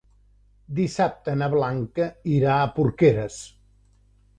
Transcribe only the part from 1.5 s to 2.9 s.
Blanca irà a